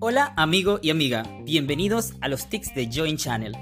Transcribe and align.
Hola 0.00 0.32
amigo 0.36 0.78
y 0.80 0.90
amiga, 0.90 1.24
bienvenidos 1.42 2.12
a 2.20 2.28
los 2.28 2.48
tics 2.48 2.72
de 2.72 2.88
Join 2.88 3.16
Channel. 3.16 3.52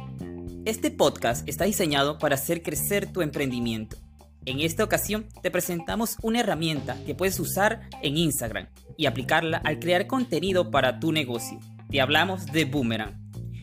Este 0.66 0.90
podcast 0.90 1.48
está 1.48 1.64
diseñado 1.64 2.18
para 2.18 2.34
hacer 2.34 2.62
crecer 2.62 3.10
tu 3.10 3.22
emprendimiento. 3.22 3.96
En 4.44 4.60
esta 4.60 4.84
ocasión 4.84 5.26
te 5.40 5.50
presentamos 5.50 6.18
una 6.22 6.40
herramienta 6.40 7.02
que 7.06 7.14
puedes 7.14 7.40
usar 7.40 7.88
en 8.02 8.18
Instagram 8.18 8.68
y 8.98 9.06
aplicarla 9.06 9.62
al 9.64 9.78
crear 9.78 10.06
contenido 10.06 10.70
para 10.70 11.00
tu 11.00 11.10
negocio. 11.10 11.58
Te 11.90 12.02
hablamos 12.02 12.44
de 12.44 12.66
Boomerang. 12.66 13.18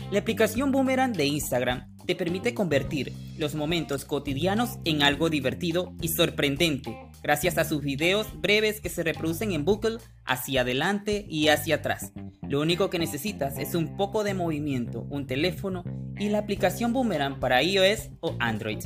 La 0.10 0.22
aplicación 0.22 0.72
Boomerang 0.72 1.14
de 1.14 1.26
Instagram 1.26 1.93
te 2.06 2.16
permite 2.16 2.54
convertir 2.54 3.14
los 3.38 3.56
momentos 3.56 4.06
cotidianos 4.06 4.78
en 4.86 5.04
algo 5.04 5.30
divertido 5.30 5.94
y 6.02 6.10
sorprendente 6.10 6.98
gracias 7.24 7.58
a 7.58 7.64
sus 7.64 7.82
videos 7.82 8.28
breves 8.42 8.82
que 8.82 8.90
se 8.90 9.02
reproducen 9.02 9.54
en 9.54 9.64
bucle 9.64 9.98
hacia 10.26 10.62
adelante 10.62 11.26
y 11.28 11.48
hacia 11.48 11.76
atrás. 11.76 12.12
Lo 12.48 12.62
único 12.62 12.90
que 12.90 13.00
necesitas 13.00 13.58
es 13.58 13.74
un 13.74 13.96
poco 13.96 14.24
de 14.24 14.34
movimiento, 14.34 15.08
un 15.10 15.26
teléfono 15.26 15.84
y 16.20 16.30
la 16.30 16.40
aplicación 16.40 16.92
Boomerang 16.92 17.40
para 17.40 17.64
iOS 17.64 18.10
o 18.20 18.36
Android. 18.40 18.80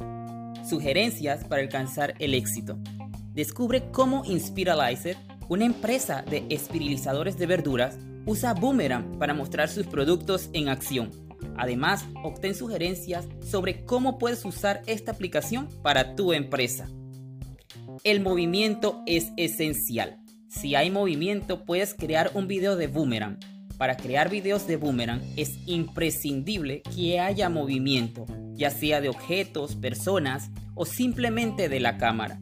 Sugerencias 0.70 1.44
para 1.45 1.63
alcanzar 1.63 2.13
el 2.20 2.36
éxito. 2.36 2.77
Descubre 3.34 3.89
cómo 3.91 4.23
Inspiralizer, 4.25 5.17
una 5.49 5.66
empresa 5.66 6.22
de 6.22 6.45
espirilizadores 6.49 7.38
de 7.38 7.47
verduras, 7.47 7.97
usa 8.25 8.53
Boomerang 8.53 9.17
para 9.17 9.34
mostrar 9.34 9.70
sus 9.70 9.88
productos 9.88 10.49
en 10.53 10.70
acción 10.70 11.27
Además, 11.57 12.05
obtén 12.23 12.55
sugerencias 12.55 13.27
sobre 13.41 13.84
cómo 13.84 14.17
puedes 14.17 14.45
usar 14.45 14.81
esta 14.85 15.11
aplicación 15.11 15.67
para 15.81 16.16
tu 16.16 16.33
empresa. 16.33 16.88
El 18.03 18.21
movimiento 18.21 19.02
es 19.07 19.31
esencial. 19.38 20.20
Si 20.47 20.75
hay 20.75 20.91
movimiento, 20.91 21.66
puedes 21.66 21.94
crear 21.94 22.31
un 22.35 22.47
video 22.47 22.75
de 22.75 22.88
boomerang. 22.88 23.39
Para 23.78 23.97
crear 23.97 24.30
videos 24.30 24.67
de 24.67 24.78
boomerang 24.78 25.22
es 25.35 25.58
imprescindible 25.66 26.83
que 26.95 27.19
haya 27.19 27.50
movimiento, 27.50 28.25
ya 28.53 28.69
sea 28.69 29.02
de 29.02 29.09
objetos, 29.09 29.75
personas 29.75 30.52
o 30.75 30.85
simplemente 30.85 31.69
de 31.69 31.80
la 31.80 31.97
cámara. 31.97 32.39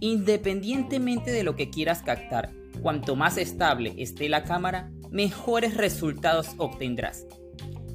Independientemente 0.00 1.30
de 1.32 1.42
lo 1.42 1.56
que 1.56 1.70
quieras 1.70 2.02
captar, 2.02 2.50
cuanto 2.82 3.16
más 3.16 3.36
estable 3.36 3.94
esté 3.98 4.28
la 4.28 4.44
cámara, 4.44 4.90
mejores 5.10 5.76
resultados 5.76 6.48
obtendrás 6.56 7.26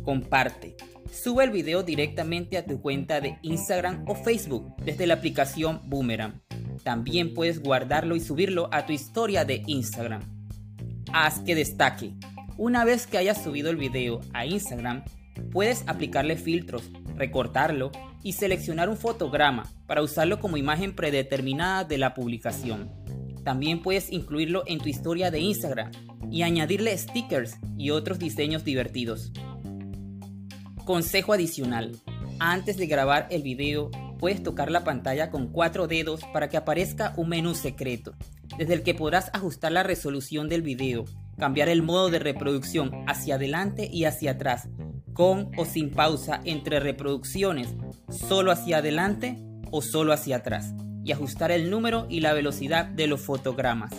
comparte. 0.05 0.77
Sube 1.11 1.43
el 1.43 1.49
video 1.49 1.83
directamente 1.83 2.57
a 2.57 2.65
tu 2.65 2.81
cuenta 2.81 3.19
de 3.19 3.37
Instagram 3.41 4.05
o 4.07 4.15
Facebook 4.15 4.75
desde 4.77 5.07
la 5.07 5.15
aplicación 5.15 5.81
Boomerang. 5.85 6.41
También 6.83 7.33
puedes 7.33 7.61
guardarlo 7.61 8.15
y 8.15 8.19
subirlo 8.19 8.69
a 8.71 8.85
tu 8.85 8.93
historia 8.93 9.43
de 9.43 9.63
Instagram. 9.65 10.21
Haz 11.11 11.39
que 11.39 11.55
destaque. 11.55 12.13
Una 12.57 12.85
vez 12.85 13.07
que 13.07 13.17
hayas 13.17 13.43
subido 13.43 13.69
el 13.69 13.75
video 13.75 14.21
a 14.33 14.45
Instagram, 14.45 15.03
puedes 15.51 15.83
aplicarle 15.87 16.37
filtros, 16.37 16.91
recortarlo 17.15 17.91
y 18.23 18.33
seleccionar 18.33 18.89
un 18.89 18.97
fotograma 18.97 19.71
para 19.87 20.01
usarlo 20.01 20.39
como 20.39 20.57
imagen 20.57 20.95
predeterminada 20.95 21.83
de 21.83 21.97
la 21.97 22.13
publicación. 22.13 22.91
También 23.43 23.81
puedes 23.81 24.11
incluirlo 24.11 24.63
en 24.65 24.79
tu 24.79 24.89
historia 24.89 25.31
de 25.31 25.39
Instagram 25.39 25.91
y 26.31 26.41
añadirle 26.41 26.97
stickers 26.97 27.57
y 27.77 27.91
otros 27.91 28.19
diseños 28.19 28.63
divertidos. 28.63 29.31
Consejo 30.85 31.33
adicional. 31.33 31.93
Antes 32.37 32.77
de 32.77 32.85
grabar 32.85 33.25
el 33.31 33.41
video, 33.41 33.89
puedes 34.19 34.43
tocar 34.43 34.69
la 34.69 34.83
pantalla 34.83 35.31
con 35.31 35.47
cuatro 35.47 35.87
dedos 35.87 36.21
para 36.31 36.47
que 36.47 36.57
aparezca 36.57 37.13
un 37.17 37.29
menú 37.29 37.55
secreto, 37.55 38.13
desde 38.59 38.75
el 38.75 38.83
que 38.83 38.93
podrás 38.93 39.31
ajustar 39.33 39.71
la 39.71 39.81
resolución 39.81 40.47
del 40.47 40.61
video, 40.61 41.05
cambiar 41.39 41.69
el 41.69 41.81
modo 41.81 42.11
de 42.11 42.19
reproducción 42.19 42.91
hacia 43.07 43.35
adelante 43.35 43.89
y 43.91 44.05
hacia 44.05 44.31
atrás, 44.31 44.69
con 45.13 45.49
o 45.57 45.65
sin 45.65 45.89
pausa 45.89 46.41
entre 46.43 46.79
reproducciones, 46.79 47.73
solo 48.11 48.51
hacia 48.51 48.77
adelante 48.77 49.39
o 49.71 49.81
solo 49.81 50.13
hacia 50.13 50.35
atrás, 50.37 50.75
y 51.03 51.11
ajustar 51.13 51.51
el 51.51 51.71
número 51.71 52.05
y 52.09 52.19
la 52.19 52.33
velocidad 52.33 52.85
de 52.85 53.07
los 53.07 53.21
fotogramas. 53.21 53.91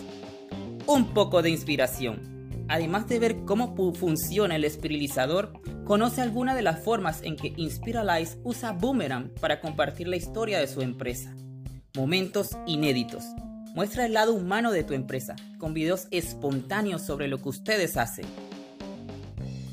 Un 0.85 1.13
poco 1.13 1.41
de 1.41 1.49
inspiración. 1.49 2.65
Además 2.69 3.09
de 3.09 3.19
ver 3.19 3.43
cómo 3.43 3.75
funciona 3.93 4.55
el 4.55 4.63
esterilizador, 4.63 5.51
conoce 5.87 6.21
algunas 6.21 6.57
de 6.57 6.63
las 6.63 6.83
formas 6.83 7.21
en 7.23 7.37
que 7.37 7.53
Inspiralize 7.55 8.37
usa 8.43 8.73
Boomerang 8.73 9.29
para 9.39 9.61
compartir 9.61 10.09
la 10.09 10.17
historia 10.17 10.59
de 10.59 10.67
su 10.67 10.81
empresa. 10.81 11.33
Momentos 11.95 12.57
inéditos. 12.67 13.23
Muestra 13.73 14.05
el 14.05 14.13
lado 14.13 14.33
humano 14.33 14.71
de 14.73 14.83
tu 14.83 14.93
empresa, 14.93 15.37
con 15.57 15.73
videos 15.73 16.07
espontáneos 16.11 17.03
sobre 17.03 17.29
lo 17.29 17.41
que 17.41 17.49
ustedes 17.49 17.95
hacen. 17.95 18.25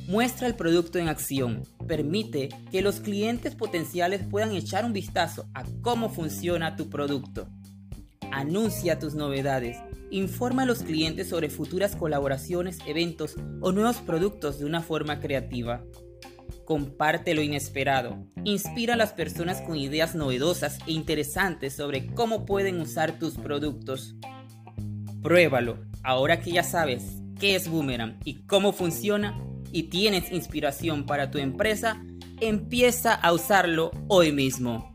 Muestra 0.06 0.46
el 0.46 0.54
producto 0.54 0.98
en 1.00 1.08
acción. 1.08 1.64
Permite 1.88 2.48
que 2.70 2.80
los 2.80 3.00
clientes 3.00 3.56
potenciales 3.56 4.22
puedan 4.22 4.52
echar 4.52 4.84
un 4.84 4.92
vistazo 4.92 5.48
a 5.52 5.64
cómo 5.82 6.10
funciona 6.10 6.76
tu 6.76 6.90
producto. 6.90 7.48
Anuncia 8.30 9.00
tus 9.00 9.14
novedades. 9.14 9.78
Informa 10.10 10.62
a 10.62 10.66
los 10.66 10.84
clientes 10.84 11.28
sobre 11.28 11.50
futuras 11.50 11.96
colaboraciones, 11.96 12.78
eventos 12.86 13.34
o 13.60 13.72
nuevos 13.72 13.96
productos 13.96 14.60
de 14.60 14.64
una 14.64 14.80
forma 14.80 15.18
creativa. 15.18 15.82
Comparte 16.64 17.34
lo 17.34 17.42
inesperado. 17.42 18.26
Inspira 18.44 18.94
a 18.94 18.96
las 18.96 19.12
personas 19.12 19.60
con 19.60 19.76
ideas 19.76 20.14
novedosas 20.14 20.78
e 20.86 20.92
interesantes 20.92 21.74
sobre 21.74 22.06
cómo 22.06 22.46
pueden 22.46 22.80
usar 22.80 23.18
tus 23.18 23.34
productos. 23.34 24.14
Pruébalo. 25.22 25.84
Ahora 26.02 26.40
que 26.40 26.52
ya 26.52 26.62
sabes 26.62 27.22
qué 27.38 27.54
es 27.54 27.68
Boomerang 27.68 28.18
y 28.24 28.42
cómo 28.46 28.72
funciona 28.72 29.38
y 29.72 29.84
tienes 29.84 30.30
inspiración 30.30 31.04
para 31.04 31.30
tu 31.30 31.38
empresa, 31.38 32.02
empieza 32.40 33.14
a 33.14 33.32
usarlo 33.32 33.90
hoy 34.08 34.32
mismo. 34.32 34.93